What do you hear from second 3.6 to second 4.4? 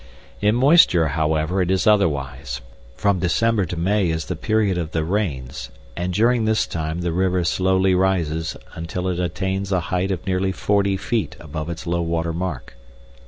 to May is the